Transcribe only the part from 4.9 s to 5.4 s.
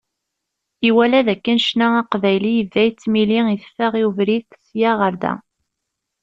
ɣer da.